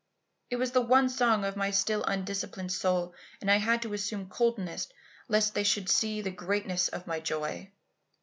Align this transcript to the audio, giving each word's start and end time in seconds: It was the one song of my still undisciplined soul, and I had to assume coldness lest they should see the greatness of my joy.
It 0.49 0.55
was 0.55 0.71
the 0.71 0.81
one 0.81 1.09
song 1.09 1.45
of 1.45 1.55
my 1.55 1.69
still 1.69 2.03
undisciplined 2.05 2.71
soul, 2.71 3.13
and 3.39 3.51
I 3.51 3.57
had 3.57 3.83
to 3.83 3.93
assume 3.93 4.29
coldness 4.29 4.87
lest 5.27 5.53
they 5.53 5.63
should 5.63 5.89
see 5.89 6.21
the 6.21 6.31
greatness 6.31 6.87
of 6.87 7.05
my 7.05 7.19
joy. 7.19 7.69